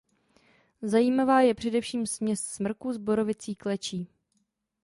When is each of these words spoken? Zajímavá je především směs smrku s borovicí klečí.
Zajímavá 0.81 1.41
je 1.41 1.53
především 1.53 2.07
směs 2.07 2.43
smrku 2.45 2.93
s 2.93 2.97
borovicí 2.97 3.55
klečí. 3.55 4.07